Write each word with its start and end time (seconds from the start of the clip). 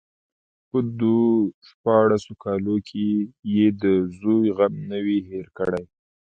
په 0.69 0.77
دو 0.99 1.19
شپاړسو 1.67 2.33
کالو 2.43 2.75
کې 2.87 3.07
يې 3.53 3.67
د 3.83 3.83
زوى 4.17 4.41
غم 4.57 4.73
نه 4.89 4.99
وي 5.05 5.19
هېر 5.29 5.47
کړى. 5.57 5.83